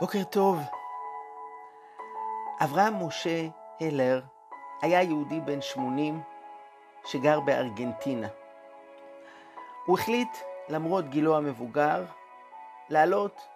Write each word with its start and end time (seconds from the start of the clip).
בוקר 0.00 0.24
טוב. 0.24 0.58
אברהם 2.64 3.06
משה 3.06 3.46
הלר 3.80 4.20
היה 4.82 5.02
יהודי 5.02 5.40
בן 5.40 5.60
80 5.60 6.20
שגר 7.04 7.40
בארגנטינה. 7.40 8.28
הוא 9.86 9.98
החליט, 9.98 10.28
למרות 10.68 11.08
גילו 11.08 11.36
המבוגר, 11.36 12.04
לעלות 12.88 13.48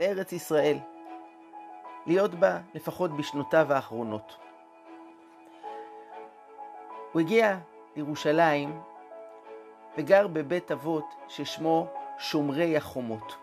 לארץ 0.00 0.32
ישראל, 0.32 0.78
להיות 2.06 2.34
בה 2.34 2.58
לפחות 2.74 3.16
בשנותיו 3.16 3.72
האחרונות. 3.72 4.38
הוא 7.12 7.20
הגיע 7.20 7.56
לירושלים 7.96 8.80
וגר 9.98 10.26
בבית 10.26 10.70
אבות 10.70 11.14
ששמו 11.28 11.86
שומרי 12.18 12.76
החומות. 12.76 13.36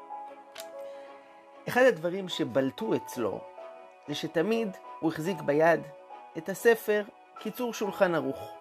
אחד 1.68 1.82
הדברים 1.82 2.30
שבלטו 2.30 2.96
אצלו 2.96 3.40
זה 4.08 4.16
שתמיד 4.16 4.78
הוא 5.00 5.12
החזיק 5.12 5.42
ביד 5.42 5.82
את 6.38 6.50
הספר 6.50 7.04
קיצור 7.40 7.74
שולחן 7.74 8.16
ערוך. 8.16 8.54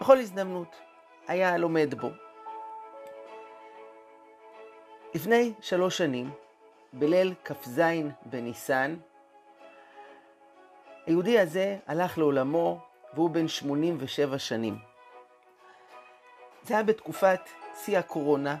בכל 0.00 0.18
הזדמנות 0.18 0.76
היה 1.28 1.56
לומד 1.56 1.94
בו. 1.94 2.10
לפני 5.14 5.52
שלוש 5.60 5.98
שנים, 5.98 6.30
בליל 6.92 7.34
כ"ז 7.44 7.82
בניסן, 8.26 8.96
היהודי 11.06 11.38
הזה 11.38 11.78
הלך 11.86 12.18
לעולמו 12.18 12.80
והוא 13.14 13.30
בן 13.30 13.48
87 13.48 14.38
שנים. 14.38 14.78
זה 16.62 16.74
היה 16.74 16.82
בתקופת 16.82 17.40
שיא 17.74 17.98
הקורונה, 17.98 18.56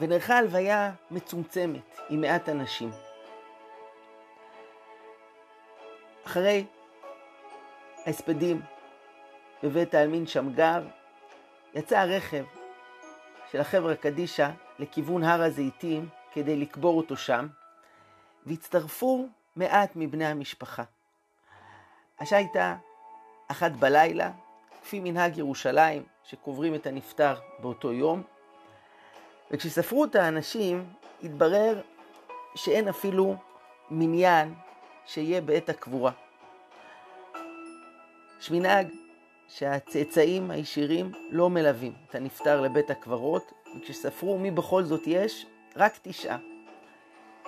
ונערכה 0.00 0.38
הלוויה 0.38 0.92
מצומצמת 1.10 2.00
עם 2.10 2.20
מעט 2.20 2.48
אנשים. 2.48 2.90
אחרי 6.26 6.64
ההספדים 8.06 8.62
בבית 9.62 9.94
העלמין 9.94 10.26
שמגר, 10.26 10.82
יצא 11.74 11.98
הרכב 11.98 12.44
של 13.52 13.60
החברה 13.60 13.96
קדישא 13.96 14.50
לכיוון 14.78 15.24
הר 15.24 15.42
הזיתים 15.42 16.08
כדי 16.32 16.56
לקבור 16.56 16.96
אותו 16.96 17.16
שם, 17.16 17.46
והצטרפו 18.46 19.28
מעט 19.56 19.90
מבני 19.94 20.26
המשפחה. 20.26 20.82
השעה 22.18 22.38
הייתה 22.38 22.76
אחת 23.48 23.72
בלילה, 23.72 24.30
כפי 24.82 25.00
מנהג 25.00 25.38
ירושלים, 25.38 26.02
שקוברים 26.24 26.74
את 26.74 26.86
הנפטר 26.86 27.34
באותו 27.58 27.92
יום, 27.92 28.22
וכשספרו 29.50 30.04
את 30.04 30.14
האנשים, 30.14 30.84
התברר 31.22 31.80
שאין 32.54 32.88
אפילו 32.88 33.36
מניין 33.90 34.54
שיהיה 35.06 35.40
בעת 35.40 35.68
הקבורה. 35.68 36.12
יש 38.40 38.50
מנהג 38.50 38.88
שהצאצאים 39.48 40.50
הישירים 40.50 41.12
לא 41.30 41.50
מלווים 41.50 41.92
את 42.10 42.14
הנפטר 42.14 42.60
לבית 42.60 42.90
הקברות, 42.90 43.52
וכשספרו 43.76 44.38
מי 44.38 44.50
בכל 44.50 44.82
זאת 44.82 45.02
יש, 45.06 45.46
רק 45.76 45.98
תשעה. 46.02 46.38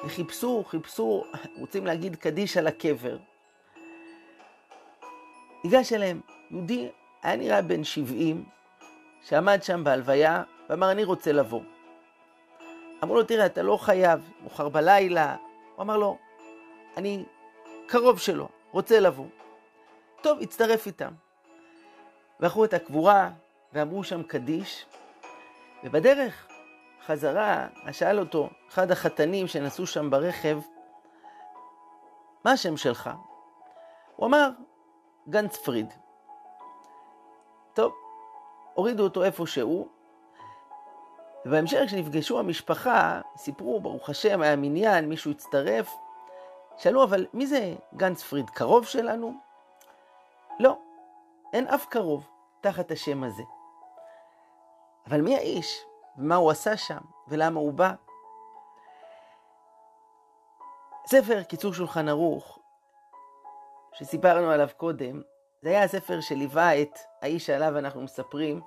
וחיפשו, 0.05 0.65
חיפשו, 0.65 1.25
רוצים 1.59 1.87
להגיד 1.87 2.17
קדיש 2.17 2.57
על 2.57 2.67
הקבר. 2.67 3.19
ניגש 5.65 5.93
אליהם 5.93 6.21
יהודי, 6.51 6.89
היה 7.23 7.37
נראה 7.37 7.63
בן 7.63 7.85
70, 7.85 8.45
שעמד 9.23 9.63
שם 9.63 9.85
בהלוויה 9.85 10.43
ואמר, 10.69 10.91
אני 10.91 11.05
רוצה 11.05 11.33
לבוא. 11.33 11.61
אמרו 13.03 13.15
לו, 13.15 13.23
תראה, 13.23 13.47
אתה 13.47 13.63
לא 13.63 13.77
חייב, 13.77 14.31
מאוחר 14.43 14.69
בלילה. 14.69 15.37
הוא 15.77 15.83
אמר 15.83 15.97
לו, 15.97 16.19
אני 16.97 17.25
קרוב 17.87 18.19
שלו, 18.19 18.49
רוצה 18.71 19.01
לבוא. 19.01 19.27
טוב, 20.21 20.39
הצטרף 20.41 20.87
איתם. 20.87 21.13
וערכו 22.41 22.65
את 22.65 22.75
הקבורה, 22.75 23.31
ואמרו 23.73 24.05
שם 24.05 24.23
קדיש, 24.23 24.87
ובדרך 25.85 26.49
חזרה, 27.07 27.69
שאל 27.93 28.19
אותו 28.19 28.51
אחד 28.69 28.91
החתנים 28.91 29.47
שנסעו 29.47 29.87
שם 29.87 30.11
ברכב, 30.11 30.59
מה 32.45 32.53
השם 32.53 32.77
שלך? 32.77 33.11
הוא 34.17 34.27
אמר, 34.27 34.51
גנץ 35.29 35.57
פריד. 35.57 35.95
טוב, 37.75 37.93
הורידו 38.75 39.05
אותו 39.05 39.25
איפה 39.25 39.47
שהוא, 39.47 39.89
ובהמשך 41.47 41.79
כשנפגשו 41.87 42.39
המשפחה, 42.39 43.21
סיפרו, 43.37 43.81
ברוך 43.81 44.11
השם, 44.11 44.43
היה 44.43 44.57
מניין, 44.57 45.09
מישהו 45.09 45.31
הצטרף. 45.31 45.95
שאלו, 46.77 47.05
אבל 47.05 47.27
מי 47.33 47.47
זה 47.47 47.75
גנץ 47.97 48.23
פריד? 48.23 48.51
קרוב 48.51 48.87
שלנו? 48.87 49.33
לא, 50.61 50.79
אין 51.53 51.67
אף 51.67 51.87
קרוב 51.87 52.29
תחת 52.61 52.91
השם 52.91 53.25
הזה. 53.25 53.43
אבל 55.07 55.21
מי 55.21 55.37
האיש? 55.37 55.85
ומה 56.19 56.35
הוא 56.35 56.51
עשה 56.51 56.77
שם? 56.77 57.01
ולמה 57.29 57.61
הוא 57.61 57.73
בא? 57.73 57.93
ספר 61.07 61.43
קיצור 61.43 61.73
שולחן 61.73 62.09
ערוך, 62.09 62.59
שסיפרנו 63.93 64.51
עליו 64.51 64.69
קודם, 64.77 65.23
זה 65.63 65.69
היה 65.69 65.83
הספר 65.83 66.21
שליווה 66.21 66.83
את 66.83 66.99
האיש 67.23 67.47
שעליו 67.47 67.79
אנחנו 67.79 68.01
מספרים 68.03 68.61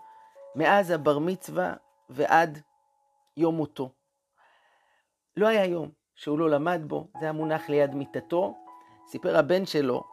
מאז 0.55 0.91
הבר 0.91 1.19
מצווה 1.19 1.73
ועד 2.11 2.61
יום 3.37 3.55
מותו. 3.55 3.89
לא 5.37 5.47
היה 5.47 5.65
יום 5.65 5.89
שהוא 6.15 6.39
לא 6.39 6.49
למד 6.49 6.81
בו, 6.87 7.07
זה 7.19 7.25
היה 7.25 7.31
מונח 7.31 7.69
ליד 7.69 7.95
מיטתו. 7.95 8.57
סיפר 9.07 9.37
הבן 9.37 9.65
שלו, 9.65 10.03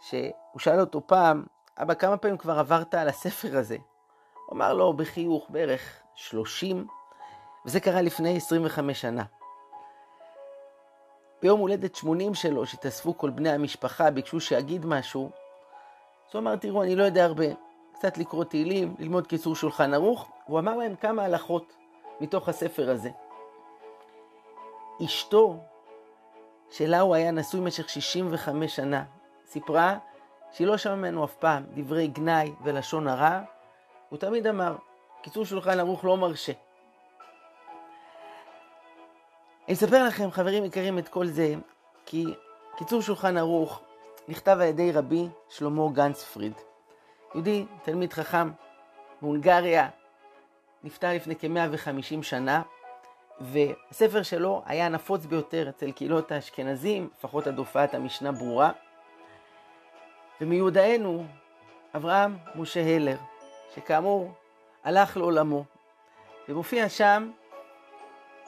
שהוא 0.00 0.58
שאל 0.58 0.80
אותו 0.80 1.06
פעם, 1.06 1.44
אבא, 1.82 1.94
כמה 1.94 2.16
פעמים 2.16 2.38
כבר 2.38 2.58
עברת 2.58 2.94
על 2.94 3.08
הספר 3.08 3.58
הזה? 3.58 3.76
הוא 4.46 4.56
אמר 4.56 4.74
לו 4.74 4.92
בחיוך 4.92 5.50
בערך 5.50 6.02
30, 6.14 6.86
וזה 7.66 7.80
קרה 7.80 8.02
לפני 8.02 8.36
25 8.36 9.00
שנה. 9.00 9.24
ביום 11.42 11.60
הולדת 11.60 11.94
80 11.94 12.34
שלו, 12.34 12.66
שהתאספו 12.66 13.18
כל 13.18 13.30
בני 13.30 13.50
המשפחה, 13.50 14.10
ביקשו 14.10 14.40
שיגיד 14.40 14.86
משהו, 14.86 15.30
אז 16.28 16.34
הוא 16.34 16.40
אמר, 16.40 16.56
תראו, 16.56 16.82
אני 16.82 16.96
לא 16.96 17.02
יודע 17.02 17.24
הרבה, 17.24 17.44
קצת 17.98 18.18
לקרוא 18.18 18.44
תהילים, 18.44 18.94
ללמוד 18.98 19.26
קיצור 19.26 19.54
שולחן 19.56 19.94
ערוך, 19.94 20.28
הוא 20.44 20.58
אמר 20.58 20.76
להם 20.76 20.96
כמה 20.96 21.24
הלכות 21.24 21.76
מתוך 22.20 22.48
הספר 22.48 22.90
הזה. 22.90 23.10
אשתו, 25.04 25.56
שלה 26.70 27.00
הוא 27.00 27.14
היה 27.14 27.30
נשוי 27.30 27.60
במשך 27.60 27.88
65 27.88 28.76
שנה, 28.76 29.04
סיפרה 29.46 29.98
שהיא 30.52 30.66
לא 30.66 30.76
שמעה 30.76 30.96
ממנו 30.96 31.24
אף 31.24 31.34
פעם 31.34 31.64
דברי 31.74 32.06
גנאי 32.06 32.52
ולשון 32.64 33.08
הרע, 33.08 33.40
הוא 34.08 34.18
תמיד 34.18 34.46
אמר, 34.46 34.76
קיצור 35.22 35.44
שולחן 35.44 35.80
ערוך 35.80 36.04
לא 36.04 36.16
מרשה. 36.16 36.52
אני 39.66 39.74
אספר 39.74 40.04
לכם, 40.04 40.30
חברים 40.30 40.64
יקרים, 40.64 40.98
את 40.98 41.08
כל 41.08 41.26
זה, 41.26 41.54
כי 42.06 42.24
קיצור 42.76 43.02
שולחן 43.02 43.36
ערוך 43.36 43.80
נכתב 44.28 44.56
על 44.60 44.68
ידי 44.68 44.92
רבי 44.92 45.28
שלמה 45.48 45.82
גנץ 45.92 46.24
פריד. 46.24 46.67
יהודי, 47.34 47.64
תלמיד 47.82 48.12
חכם 48.12 48.50
בהונגריה, 49.22 49.88
נפטר 50.84 51.12
לפני 51.14 51.36
כ-150 51.36 52.22
שנה, 52.22 52.62
והספר 53.40 54.22
שלו 54.22 54.62
היה 54.66 54.88
נפוץ 54.88 55.26
ביותר 55.26 55.68
אצל 55.68 55.92
קהילות 55.92 56.32
האשכנזים, 56.32 57.10
לפחות 57.18 57.46
עד 57.46 57.58
הופעת 57.58 57.94
המשנה 57.94 58.32
ברורה. 58.32 58.70
ומיודענו, 60.40 61.24
אברהם 61.96 62.36
משה 62.54 62.96
הלר, 62.96 63.16
שכאמור 63.74 64.32
הלך 64.84 65.16
לעולמו, 65.16 65.64
ומופיע 66.48 66.88
שם 66.88 67.30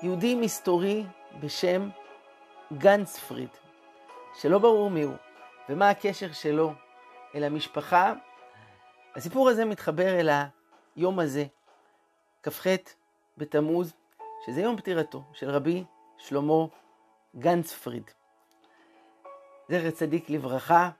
יהודי 0.03 0.35
מסתורי 0.35 1.05
בשם 1.41 1.89
גנץ 2.79 3.19
פריד, 3.19 3.49
שלא 4.35 4.59
ברור 4.59 4.91
מיהו 4.91 5.13
ומה 5.69 5.91
הקשר 5.91 6.33
שלו 6.33 6.73
אל 7.35 7.45
המשפחה. 7.45 8.13
הסיפור 9.17 9.49
הזה 9.49 9.65
מתחבר 9.65 10.21
אל 10.21 10.29
היום 10.97 11.19
הזה, 11.19 11.45
כ"ח 12.43 12.67
בתמוז, 13.39 13.93
שזה 14.47 14.61
יום 14.61 14.77
פטירתו 14.77 15.23
של 15.33 15.51
רבי 15.51 15.85
שלמה 16.19 16.65
גנץ 17.39 17.73
פריד. 17.73 18.11
זכר 19.69 19.91
צדיק 19.91 20.31
לברכה. 20.31 20.91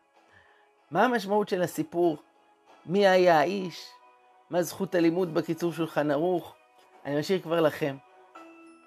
מה 0.91 1.05
המשמעות 1.05 1.49
של 1.49 1.63
הסיפור? 1.63 2.17
מי 2.87 3.07
היה 3.07 3.39
האיש? 3.39 3.87
מה 4.51 4.63
זכות 4.63 4.95
הלימוד 4.95 5.35
בקיצור 5.35 5.73
שולחן 5.73 6.11
ערוך? 6.11 6.55
אני 7.05 7.19
משאיר 7.19 7.41
כבר 7.41 7.61
לכם 7.61 7.97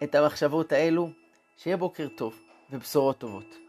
את 0.03 0.15
המחשבות 0.15 0.71
האלו. 0.71 1.09
שיהיה 1.57 1.77
בוקר 1.77 2.07
טוב 2.17 2.39
ובשורות 2.69 3.17
טובות. 3.17 3.62